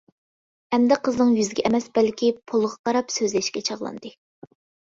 [0.77, 4.17] ئەمدى قىزنىڭ يۈزىگە ئەمەس، بەلكى پولغا قاراپ سۆزلەشكە چاغلاندى.